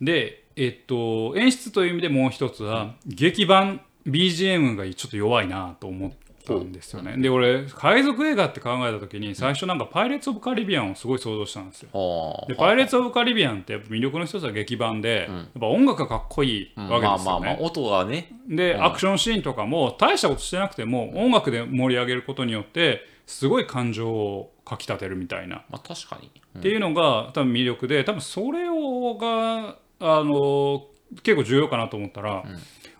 [0.00, 6.12] でえっと演出という意味でもう一つは、劇版 BGM がちょっと弱いなと思っ
[6.44, 7.16] たんですよね。
[7.16, 11.88] で俺海賊映画って考えた時に最初なんか「パイレーツ・オブ・カリビアン」をすごい想像したんですよ。
[11.94, 16.88] あで「パイレーツ・オブ・カリビアン」ってやっぱ魅力の一つは劇版で、やっぱ音楽がかっこいいうん。
[16.88, 18.32] わけまあですよね、まあまあ音がね。
[18.48, 26.30] で、アクションシーンとかも大したことしてなくても音楽で盛り上げることによってすごい感情をかきたてるみたいな、まあ確かに。
[26.58, 30.86] っていうのが多分魅力で多分それをがあの
[31.22, 32.44] 結構重要かなと思ったら、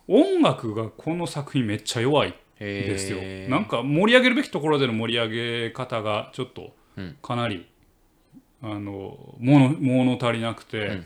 [0.09, 3.18] 音楽がこの作品めっちゃ弱いですよ。
[3.20, 3.50] へー。
[3.50, 7.16] なんか盛り上げるべきところでの盛り上げ方がちょっとうん。
[7.22, 7.66] かなり、
[8.62, 11.02] あの物物足りなくて、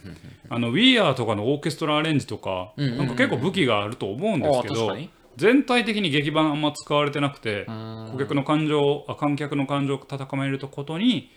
[0.48, 2.98] あの We Are とかのオーケストラアレンジとか、うんうんうん。
[2.98, 4.96] なんか結構武器があると思うんですけど
[5.36, 11.30] 全体的に劇版あんま使われてなくてうん顧客の感情あ観客の感情を高めることに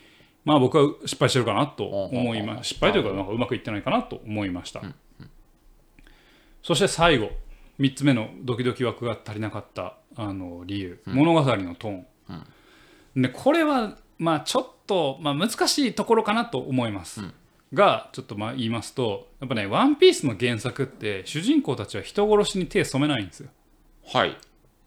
[0.44, 2.70] まあ僕は失敗してるかなと思います。
[2.70, 4.82] 失敗というかなんかうまくいってないかなと思いました、
[6.64, 7.30] そして最後
[7.78, 17.22] 3つ目のドキドキ枠が足りなかったあの理由、物語のトーン、でこれはまあちょっと、まあ、難しいところかなと思います、
[17.74, 23.48] がちょっとまあ言いますとやっぱね「ワンピースの原作って主人公たちは人殺しに手染めないんですよ。
[24.06, 24.36] はい。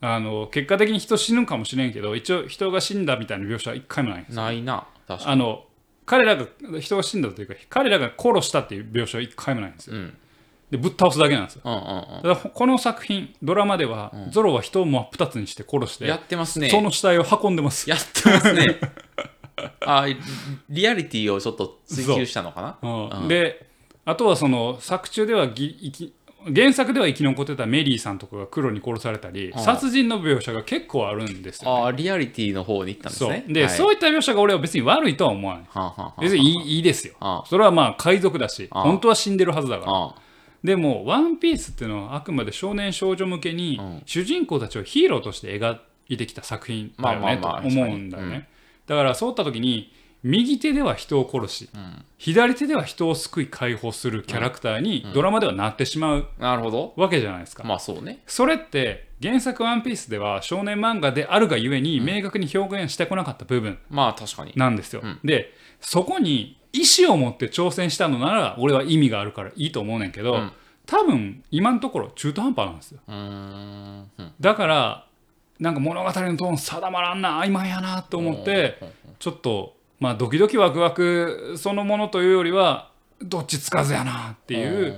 [0.01, 5.65] あの結果的に人死ぬかもしれんけど一応人が死んだみたいな描写は一回もないんですないな確かあの
[6.05, 6.45] 彼らが
[6.79, 10.17] 人が死んだというか彼らが殺したっていう描写は一回もないんですよ、にうん
[10.75, 11.61] でぶっ倒すだけなんですよ。
[11.65, 12.23] うんうんうん。
[12.23, 16.69] だこの作品ドラマでは、ゾロは人を真っ二つにして殺してやってますね。
[16.69, 17.89] その死体を運んでます。
[17.89, 18.79] やってますね。
[19.85, 20.17] あリ
[20.69, 23.11] リアリティをちょっと追求したのかな？
[23.21, 23.27] うん。
[23.27, 23.65] で
[24.03, 26.13] あとはその作中ではぎ生き
[26.53, 29.57] 原作では生き残ってたメリーさんとかが黒に殺されたり、ん。
[29.57, 31.83] 殺人の描写が結構あるんですよ、ね。
[31.85, 33.29] あリアリティの方に行ったんですそう。
[33.31, 33.69] ねで、はい。
[33.71, 35.61] そういった描写が俺は別に悪いとは思わな
[36.19, 36.21] い。
[36.21, 37.15] 別にいいいいですよ。
[37.19, 39.91] あそれはまあ海賊だしあ本当は死んでるはずだから。
[39.91, 40.15] あ
[40.65, 44.01] でも「ワンピースっていうのはあくまで少年少女向けにうん。
[44.05, 48.49] 主人公たちをヒーローとして描いてきた作品だよねと思うんだよ確ね
[48.87, 52.03] だからそういった時に右手では人を殺しうん。
[52.17, 56.93] 左手では人を救い解放するキャラクターにドラマではなってしまうなるほど。
[56.95, 57.63] わけじゃないですか。
[57.63, 58.23] まあそうね。
[58.25, 64.53] それって原作「ワンピースでは少年漫画であるがゆえに明確に表現してこなかった部分まあ確かに。
[64.55, 65.01] なんですよ。
[65.03, 65.19] うん。
[65.23, 70.51] でそこに意思を持って挑戦したのなら俺は意味があるからいいと思うねんけど、うん。
[70.85, 72.99] 多分今のところ中途半端なんですよ。
[73.07, 74.11] うーん。
[74.17, 74.33] うん。
[74.39, 75.07] だから
[75.59, 78.77] なんか物語のトーン定まらんな曖昧やなと思って
[79.19, 84.97] ちょっとまあドキドキワクワクそのものというよりはどっちつかずやなっていう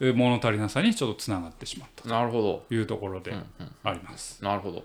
[0.00, 2.64] え物足りなさにちょっとつながってしまったなるほど。
[2.68, 3.34] というところで
[3.84, 4.42] あります。
[4.42, 4.84] なるほど。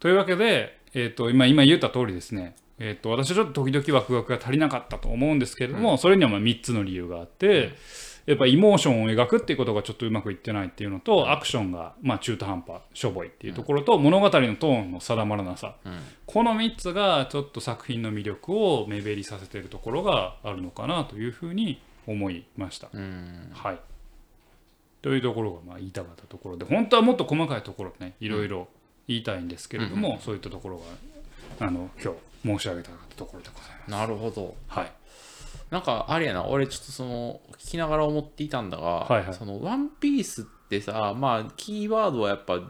[0.00, 7.72] というわけで、えー、と今今言った通りですね、えー、と私はちょっと時々ワクワクが足りなかったと思うんですけれども、それにはまあ3つの理由があって、
[8.26, 15.98] やっぱイモーションを描くっていうことがちょっとうまくいってないっていうのと、アクションがまあ中途半端しょぼいっていうところと、物語のトーンの定まらなさ、うん。
[16.26, 22.88] この3つがちょっと作品の魅力を目減りさせているところがあるのかなというふうに思いました。
[22.92, 23.50] うん。
[23.54, 23.78] はい。
[25.02, 28.66] というところがまあ言いたかったところで、本当はもっと細かいところね、いろいろ
[29.06, 30.78] 言いたいんですけれども、そういったところ
[31.58, 33.90] があの今日申し上げたところでございます。
[33.90, 34.92] なるほどはい。
[35.70, 42.60] なんかあれやな俺ちょっとその聞きながら思っていたんだが、はいはいそのワンピースってさまあキーワードはやっぱ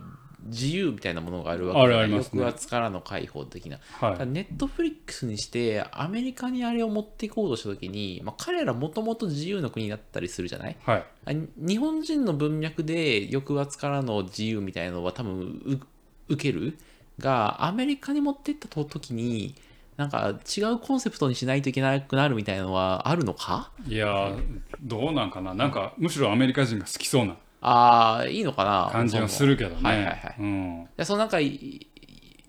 [0.44, 4.26] 自由みたいなものがあるわけあるありますね抑圧からの解放的なはい。
[4.28, 10.76] ネットフリックスにしてアメリカにあれを持っていこうとした時に、まあ、彼らもともと自由の国だったりするじゃない？
[10.84, 11.04] はい。
[11.26, 15.80] あ日本人の文脈で抑圧からの自由みたいなのは多分う
[16.28, 16.78] 受ける？
[17.18, 19.54] がアメリカに持っていった時に
[19.96, 23.70] なんか違うコンセプトにしないといけなくなるみたいなのはあるのか？
[23.88, 24.42] いやー、
[24.82, 28.90] どうなんかな、なんかむしろアメリカ人が好きそうなああいいのかな？
[28.92, 29.80] 感じがするけどね。
[29.82, 30.34] はいはいはい。
[30.38, 30.82] うん。
[30.82, 31.86] いやそのなんかい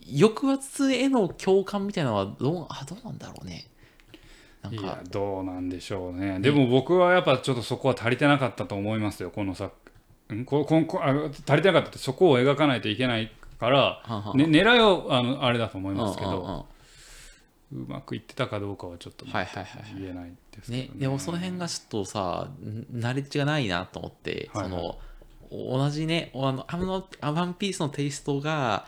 [0.09, 3.65] 抑圧への共感みたいなのはどうあどうなんだろうね。
[4.61, 4.81] なんか。
[4.81, 6.39] いや、どうなんでしょうね。
[6.39, 9.73] でも僕はやっぱちょっとそこは足りてなかったと思いますよ、この作。
[10.33, 10.43] ん？
[10.43, 11.13] こここあ
[11.47, 14.01] 足りてなかったってそこを描かないといけないから、
[14.35, 16.67] ね、狙いはあのあれだと思いますけど、
[17.71, 24.71] うまくいってたかどうかはちょっとはいはいはい言えないですけどね、でもその辺がちょっとさんナレッジがないなと思って、はいはい。
[24.71, 24.99] その
[25.51, 28.85] 同じねあのあのあワンピースのテイストが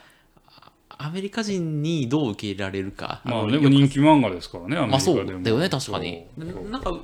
[0.48, 3.22] あアメリカ人にどう受け入れられるか。
[3.24, 5.44] まあのでも人気漫画ですからね、アメまあそうリカでも。
[5.44, 6.26] だよね確かに。
[6.38, 7.02] なんかう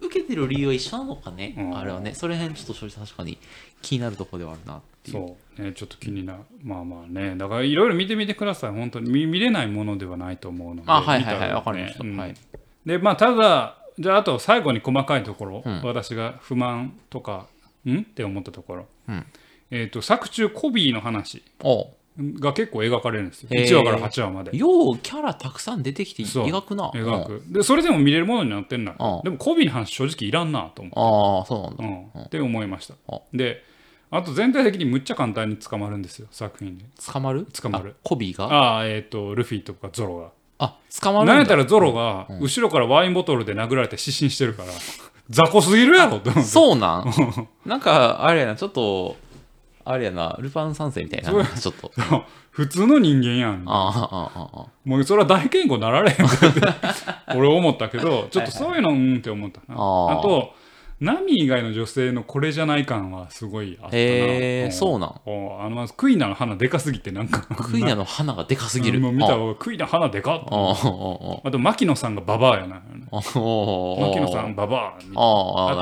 [0.00, 1.76] 受けてる理由は一緒なのかね、うん。
[1.76, 2.14] あれはね。
[2.14, 3.38] それ辺ちょっと正直確かに
[3.80, 5.26] 気になるところではあるなっていう。
[5.28, 5.62] そう。
[5.62, 6.40] ね、ちょっと気になる。
[6.62, 8.70] まあまあね、だからいろいろ見てみてください。
[8.70, 9.10] 本当に。
[9.10, 10.82] 見見れないものではないと思うので。
[10.86, 11.48] あはいはいはい。
[11.48, 11.54] ね。
[11.54, 12.04] わかりました。
[12.04, 12.16] うん。
[12.16, 12.34] はい。
[12.86, 15.82] で、まあただ、じゃああと最後に細かいところ、うん。
[15.82, 17.46] 私が不満とか、
[17.84, 17.98] ん？
[17.98, 18.86] って思ったところ。
[19.08, 19.26] うん。
[19.70, 21.42] えっ、と、作中コビーの話。
[21.62, 23.48] おが結構描かれるんですよ。
[23.52, 23.66] へー。
[23.66, 24.56] 1話から8話まで。
[24.56, 26.90] ようキャラたくさん出てきて描くな。
[26.90, 27.42] 描うんく。
[27.48, 29.22] で、それでも見れるものになってんなうん。
[29.22, 31.00] でもコビーの話正直いらんなと思って。
[31.00, 32.94] ああそうなんだ、うん、って思いました。
[33.08, 33.20] あ。
[33.32, 33.64] で、
[34.14, 36.84] あと全体的にむっちゃ簡単に捕まるんですよ、作品で。
[37.10, 37.46] 捕まる？
[37.60, 38.44] 捕まるあコビーが？
[38.44, 40.30] ああ、えっ、と、ルフィとかゾロが。
[40.58, 44.68] あ捕まるんだなんやったらゾロがうん後ろからワインボトルで殴られて失神してるから、
[45.30, 46.30] 雑魚すぎるやろって。
[46.42, 47.12] そうなん？
[47.66, 49.16] なんか、あれやな、ちょっと、
[49.84, 51.90] あれやな、ルパン三世みたいな、ちょっと。
[52.52, 53.62] 普通の人間やん。
[53.66, 56.36] ああ、ああ、あもうそれは大健康なられへんって
[57.34, 59.74] 俺思ったけど、ちょっとそういうのうんって思ったな。
[59.74, 59.76] あ
[60.22, 60.52] と、
[61.02, 63.98] ナミ以外の女性のこれじゃない感はすごいあったな。
[63.98, 65.20] へえそうなん。
[65.26, 67.40] おあのクイナの花でかすぎてなんか。
[67.56, 69.00] クイナの花がでかすぎる。
[69.00, 69.56] もう見たあわ。
[69.56, 70.44] クイナ花でかっ。
[70.46, 72.80] あと牧野さんがババアやな。
[73.10, 75.14] 牧野さんババアみたいな。
[75.14, 75.16] あ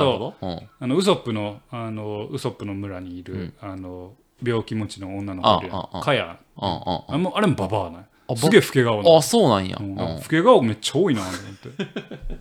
[0.01, 0.35] と
[0.81, 6.39] あのウソップのあのウソップの村にいる、あの病気持ちの女の子いるやんあああカヤ。
[6.57, 9.77] あれもババアなあすげえ老け顔なああそうなんや。
[9.79, 12.41] 老け顔めっちゃ多いなと思って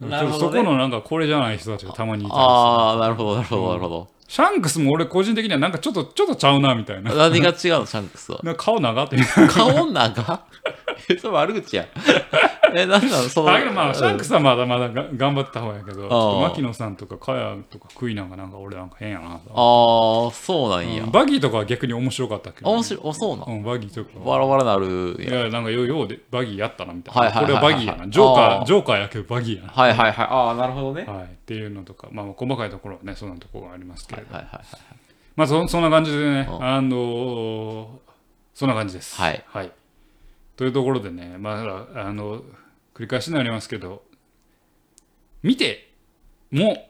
[0.00, 0.58] なるほどね。
[0.58, 4.08] そこのなんかこれじゃない人たちがたまにいたりああなるほどなるほどなるほど。
[4.28, 7.14] シャンクスも俺個人的にはなんかちょっとちょっとちゃうなみたいな。
[7.14, 8.40] 何が違うのシャンクスは。
[8.56, 9.16] 顔長って
[9.48, 10.42] 顔長？
[11.08, 11.84] え それ悪口や。
[11.84, 11.86] ん
[12.76, 13.28] えなんなの？
[13.28, 21.04] そのだけどまあシャンクスはまだまだが頑張った方やけどちょっと牧野さんとかカヤとかクイナがなんか俺なんか変やなとああそうなんや。
[21.04, 22.62] うんバギーとかは逆に面白かったけ？
[22.62, 23.48] ど面白いあそうなん？
[23.48, 24.10] うんバギーとか。
[24.24, 28.08] バラバラなるいやなんかようようでバギーやったなみたいな、はいはいはいはいこれはバギーやな。
[28.08, 28.62] ジョーカあー。
[28.62, 30.26] ージョーカーやけどバギーやな、はいはいはい。
[30.28, 31.04] ああなるほどね。
[31.06, 34.66] はい、っていうのとか、まあ、細かいところはねそんなところがありますけれど、はいはいはい
[35.36, 36.64] まあそそんな感じでね、うん。
[36.64, 37.86] あのー
[38.54, 39.20] そんな感じです。
[39.20, 39.44] はい、
[40.58, 42.42] というところでね、まあ、あの
[42.92, 44.02] 繰り返しになりますけど
[45.40, 45.92] 見て
[46.50, 46.88] も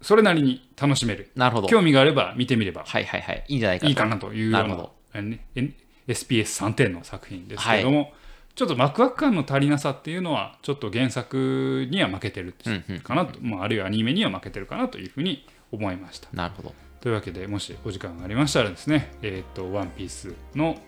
[0.00, 1.30] それなりに楽しめる。
[1.34, 1.68] なるほど。
[1.68, 3.44] 興味があれば見てみればはいはいはい。
[3.48, 3.88] いいんじゃないかと。
[3.90, 4.92] いいかなというようななるほど。
[5.12, 5.74] あのね N-
[6.06, 8.12] SPS3 点の作品ですけれども、
[8.54, 13.00] ちょっとワクワク感の足りなさっていうのはちょっと原作には負けてるうんうん。
[13.00, 16.28] かなと、まあ、あるいはアニメには負けてるかなというふうに思いました。
[16.32, 16.74] なるほど。
[17.00, 20.78] というわけでもしお時間がありましたらですね、えっ、と、ワンピースの、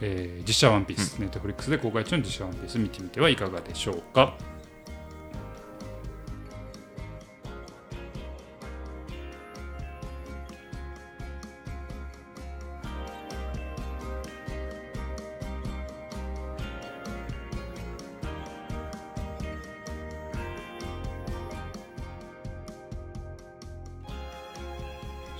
[0.00, 4.34] えー実写ワンピース、ネットフリックスで公開中の実写ワンピース見てみてはいかがでしょうか。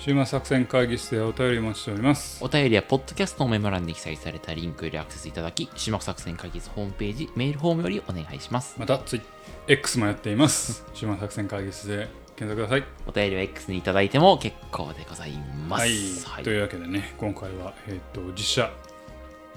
[0.09, 2.43] 週末作戦会議室ではお便りお待ちしております。
[2.43, 8.77] お便りはポッドキャストのメモ欄に記載されたリンクよりアクセスいただき種目作戦会議室ホームページメールフォームよりお願いします。
[8.79, 9.21] また、ツイ
[9.67, 10.83] X もやっています。
[10.95, 12.85] 週末作戦会議室で検索ください。
[13.07, 15.33] お便りは X にいただいても結構でござい
[15.69, 15.83] ます。
[15.83, 16.43] はい、はい。
[16.43, 18.71] というわけでね、今回は、えっと実写、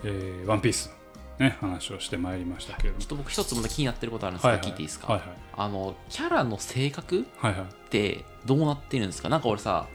[0.03, 0.93] えーワンピース
[1.39, 2.99] の、ね、話をしてまいりましたけれども。
[2.99, 3.07] ちょっ。
[3.07, 5.29] と僕一つまだ気になってることあるんですけど、聞いていいですか、はいはい。
[5.55, 7.61] あのキャラの性格はいはい。
[7.61, 9.29] ってどうなってるんですか？
[9.29, 9.87] なんか俺さ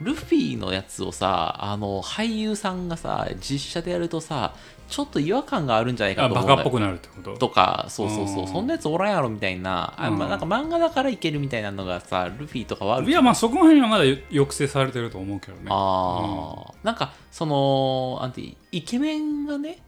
[0.00, 4.54] ルフィのやつをさあの俳優さんがさ実写でやるとさ
[4.88, 7.36] ちょっと違和感があるんじゃないかあとバカっぽくなるってこと？
[7.38, 8.42] とかそうそうそう。
[8.42, 8.48] うん。
[8.48, 9.94] そんなやつおらんやろみたいな。
[9.96, 15.62] あ、まあ、なんか漫画だからいけるみたいなのがさルフィとかはあるいやまあそこら辺はまだ抑制されてると思うけどね。
[15.70, 16.84] あー。
[16.84, 19.78] なんかそのなんてイケメンがね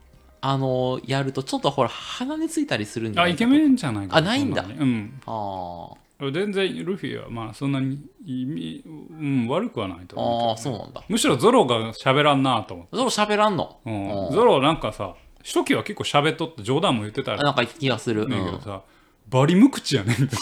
[0.40, 4.62] あのやるとちょっとほら鼻についたりするんじゃないあイケメンじゃないかあないんだ。
[4.62, 5.20] そにうん。
[5.26, 8.90] あー全然ルフィはまあそんなに意味、う
[9.26, 11.02] ん、悪くはないと思うあーそうなんだ。
[11.08, 13.80] むしろゾロが喋らんなと思って、ゾロ喋らんの？
[13.84, 14.26] うん。
[14.26, 14.32] うん。
[14.32, 18.82] ゾロなんかさ初期は結構喋っとって冗談も言ってたらあなんか気がする、うんけどさ、
[19.28, 20.40] バリ無口やねんみたいな。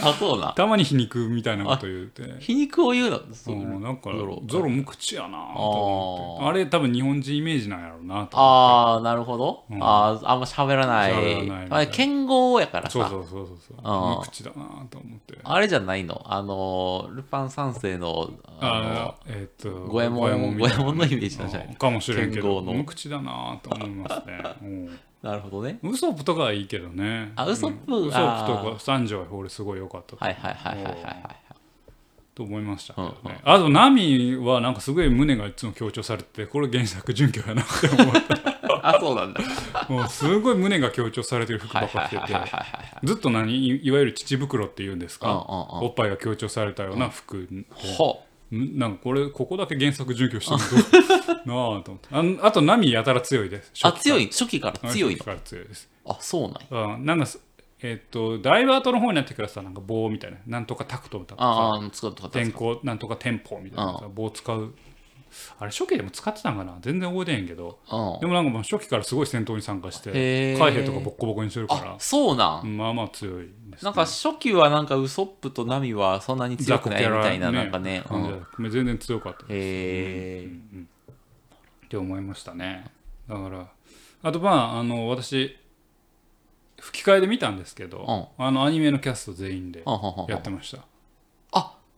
[0.08, 2.22] あそうなたまに皮肉みたいなこと言うて。
[2.38, 6.48] 皮肉を言うのそううん、なんかゾロゾロ無口やなと思って。
[6.48, 9.82] あれ多分日本人イメージなんやろうなああなるほど、うん。
[9.82, 11.12] あーあんま喋らない。
[11.12, 12.90] 喋らないあれ剣豪やからさ。
[12.90, 15.38] そうそうそうそう無口だなと思って。
[15.42, 16.22] あれじゃないの？
[16.24, 21.68] あのルパン三世のああえっ、と五右衛門右衛門のイメージなんじゃない？
[21.68, 22.72] うんかもしれんけど剣豪の。
[22.74, 24.86] 無口だなと思いますね、うん。
[24.86, 24.92] の
[25.24, 25.78] なるほどね。
[25.82, 27.32] ウソップとかはいいけどね。
[27.34, 30.16] あウソップうんウソップとあか三条は俺すごい良かった。
[30.16, 31.36] とはいはいはいはいはいはい。
[32.34, 33.38] と思いましたけどね、うんうん。
[33.44, 38.14] あとナミはなんかすごい胸がいつも強調されててこれ原作準拠やなって思っ
[38.82, 39.40] あそうなんだ。
[39.72, 42.38] たもうすごい胸が強調されてる服ばっか着てて。
[43.02, 43.50] ずっと何？
[43.50, 45.44] いいわゆる乳袋っていうんですか、うんうんうん。
[45.86, 47.48] おっぱいが強調されたような服。
[47.50, 48.16] で、ほん
[48.50, 52.08] なんかこれここだけ原作準拠してるとなあと思って。
[52.10, 53.72] あんあとナミやたら強いです。
[53.82, 54.24] あ強い？
[54.24, 54.90] い初期から？
[54.90, 55.24] 強いの？
[55.24, 55.88] から強いです。
[56.04, 56.94] あそうなんや。
[56.94, 57.04] うん。
[57.04, 57.40] なんかす
[57.82, 60.38] えっ、とダイバートの方になってからさなんか棒みたいな。
[60.46, 61.48] なんとかタクトとかさ。
[61.48, 64.08] ああ使うとか天候なんとかテンポみたいなさ。
[64.14, 64.74] 棒使う
[65.58, 66.76] あれ初期でも使ってたんかな？
[66.80, 67.78] 全然覚えてへんけど。
[67.90, 68.20] うん。
[68.20, 71.92] でもなんかもう初期からすごい戦闘に参加して海兵とかボッコボコにしてるから。
[71.92, 78.70] あそうなん、うんまあまあ強いです、ね、なんか初期はなんかウソップとナミはそんなに強くないみたいななんかね、うん。
[78.70, 79.42] 全然強かった。
[79.42, 79.56] ですへ
[80.42, 80.50] え
[81.86, 82.86] って思いましたね。
[83.28, 83.68] だから
[84.22, 85.56] あとまああの私
[86.80, 89.84] 吹き替えで見たんですけど、あのアニメのキャスト全員で
[90.28, 90.84] やってました、あ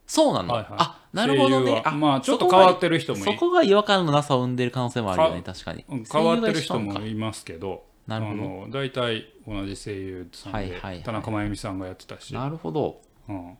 [0.06, 0.72] そうなの、はいはい。
[0.78, 1.82] あなるほどね。
[1.84, 5.84] あまあちょっと変わってる人もいそこが違和感のなさを生んでる可能性もあるよね確かに。
[5.88, 11.02] うん変わってる人もいますけどなるほど大体同じ声優さんで、はいはいはい。
[11.02, 13.00] 田中真由美さんがやってたし、なるほど。
[13.28, 13.58] うん、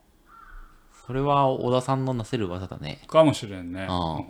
[1.06, 3.00] それは小田さんのなせる技だね。
[3.08, 4.26] かもしれんね、あうん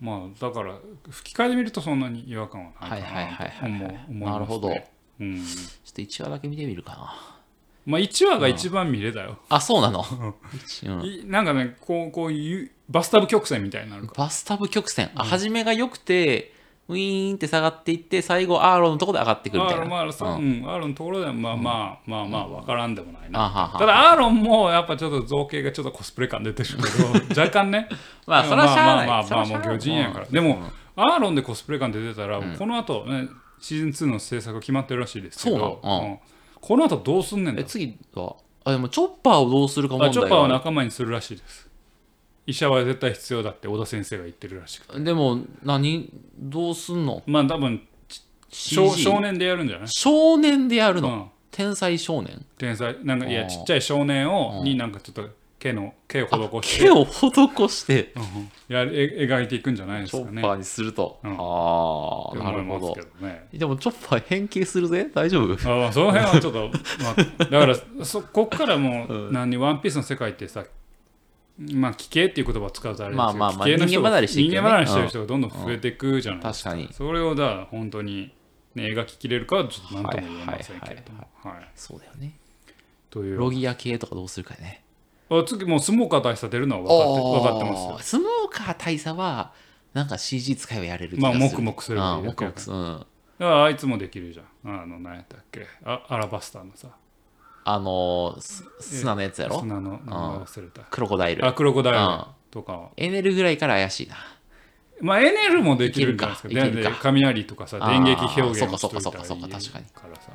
[0.00, 0.76] まあだから
[1.10, 4.74] 吹き替えで見るとそんなに違和感はないかはいはいはいはいなと思いなるほど。
[5.20, 7.39] うん、ちょっと1話だけ見てみるかな。
[7.86, 10.04] まあ1話が一番見れだよ、あ、そうなの？
[10.54, 11.04] 一うん。
[11.04, 15.10] いなんかねこうこういうバスタブ曲線みたいになるかバスタブ曲線？
[15.14, 16.52] あ、初めが良くて、
[16.88, 19.84] ウィーンって下がっていって、最後、アーロンのところで上がってくるみたいな。
[19.84, 20.60] らアーロンまあそうん。
[20.62, 27.88] ん、アーロンのところではまあまあ、まあまあ分からんでもないな、ただアーロンもやっぱちょっと造形がちょっとコスプレ感出てるけど 若干ね。
[28.26, 29.06] まあそれはしゃあない。
[29.06, 30.32] まあまあまあもう巨人やから、うん。
[30.32, 30.58] でも、
[30.96, 33.28] アーロンでコスプレ感出てたら、この後ね
[33.60, 35.80] シーズン2の制作が決まってるらしいですけど。
[35.82, 36.29] そう
[36.60, 37.62] この後どうすんねんだ？
[37.62, 41.68] え、次は、あ、でもチョッパーをどうするか問題あチョッパーは仲間にするらしいです。
[42.46, 44.98] 医者は絶対必要だって小田先生が言ってるらしくて。
[44.98, 45.04] る。
[45.04, 47.22] でも、何、どうすんの？
[47.26, 47.86] まあ多分
[48.48, 49.88] 少少年でやるんじゃない？
[49.88, 51.24] 少年でやるの、うん。
[51.50, 52.44] 天才少年？
[52.58, 54.64] 天才なんかいやちっちゃい少年をうん。
[54.64, 55.28] になんかちょっと
[55.60, 56.84] 毛の毛を施して。
[56.84, 58.12] 毛を施して。
[58.16, 58.50] うんうん。
[58.68, 60.24] や描いていくんじゃないですかね。
[60.24, 61.30] チョッパーにすると、うん。
[61.32, 63.26] ああなるほど。
[63.26, 65.10] ねでもチョッパー変形するぜ。
[65.14, 65.52] 大丈夫？
[65.70, 66.70] あまあその辺はちょっと、
[67.04, 69.32] まあ、だからそこっからもう、うん。
[69.32, 70.64] 何ワンピースの世界ってさ
[71.58, 74.48] まあ奇形っていう言葉を使うとあれですけど、まあまあまあ人人間離れしてね。
[74.48, 76.92] 人間離れしてる人がどんどん増えていくじゃないですか、確かに。
[76.94, 78.32] それをだ本当に、
[78.74, 81.28] ね、描ききれるかはちょっと何とも言えませんけれども。
[81.42, 82.32] はいそうだよね。
[83.10, 84.82] というロギア系とかどうするかね
[85.30, 89.52] あ次もうスモーカー大佐出るのは分かって分かってますスモーカー大佐は
[89.94, 91.62] なんか CG 使えばやれる気まあがする。
[91.62, 93.06] 黙々すればいいあだけやから黙々するうんだか
[93.38, 94.82] らあいつもできるじゃん。
[94.82, 95.66] あの何やったっけ。
[95.84, 96.88] あアラバスターのさ。
[97.64, 98.36] あの
[98.80, 99.60] 砂のやつやろ？
[99.60, 100.82] 砂の忘れた。
[100.82, 101.46] クロコダイル。
[101.46, 101.98] あクロコダイル。
[102.00, 102.88] うんとかは。
[102.96, 104.16] エネルぐらいから怪しいな。
[105.00, 106.94] まあエネルもできるんじゃないですか。
[106.96, 106.98] か。
[107.02, 109.84] 雷とかさ電撃表現といたらいいそうかそうかそうか確かに。
[109.86, 110.30] からさ。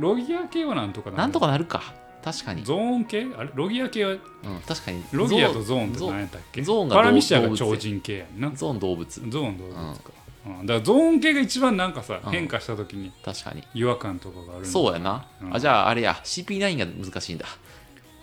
[0.00, 1.82] ロギア系はなんとかなんとかかなるか
[2.22, 2.64] 確かに。
[2.64, 3.26] ゾーン系？
[3.36, 3.50] あれ？
[3.54, 4.10] ロギア系は？
[4.10, 4.18] うん
[4.66, 5.04] 確かに。
[5.12, 6.62] ロギアとゾーンってゾ何やったっけ？
[6.62, 7.58] ゾーンがパラミシアが動物。
[7.58, 8.50] 超人系やんな。
[8.54, 9.08] ゾーン動物。
[9.08, 10.10] ゾーンどうですか、
[10.46, 12.30] うん、だからゾーン系が一番なんかさ、うん。
[12.30, 13.62] 変化した時に確かに。
[13.72, 15.54] 違和感とかがあるそうやな、うん。
[15.54, 16.20] あじゃああれや。
[16.24, 17.46] CP9 が難しいんだ。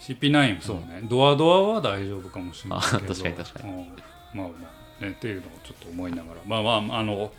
[0.02, 2.98] CP9 もそうね、ドアドアは大丈夫かもしれないけど。
[2.98, 3.70] あ確かに確かに。
[3.72, 3.78] うん。
[4.34, 4.54] まあま
[5.02, 6.42] あねっていうのをちょっと思いながら。
[6.46, 7.32] まあまああの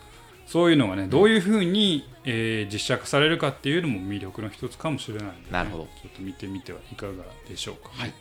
[0.46, 5.84] そういうのがねどういうふうに、えー実写化されるかっていうのも魅力の一つかもしれないのでね、なるほど。
[5.84, 7.12] ちょっと見てみてはいかが
[7.48, 8.12] でしょうか、はい。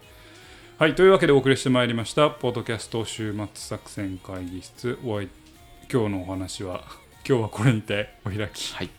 [0.77, 4.99] はい、というわけでお送りしてまいりましたポッドキャスト週末作戦会議室。
[5.05, 5.29] お今
[5.89, 6.83] 日のお話は
[7.27, 8.73] 今日はこれにてお開き。
[8.73, 8.89] はい。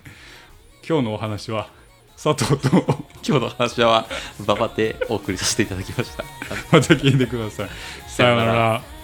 [0.88, 1.68] 今日のお話は
[2.16, 2.76] 佐藤と
[3.26, 4.06] 今日の話は
[4.46, 6.24] ババでお送りさせていただきました。
[6.72, 7.68] また聞いてください。
[8.08, 8.95] さようなら